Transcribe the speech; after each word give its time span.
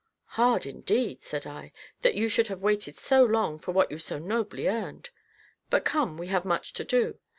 "Hard, 0.29 0.65
indeed," 0.65 1.21
said 1.21 1.45
I, 1.45 1.71
"that 2.01 2.15
you 2.15 2.27
should 2.27 2.47
have 2.47 2.63
waited 2.63 2.97
so 2.99 3.23
long 3.23 3.59
for 3.59 3.71
what 3.71 3.91
you 3.91 3.99
so 3.99 4.17
nobly 4.17 4.67
earned; 4.67 5.11
but 5.69 5.85
come, 5.85 6.17
we 6.17 6.25
have 6.25 6.43
much 6.43 6.73
to 6.73 6.83
do. 6.83 7.19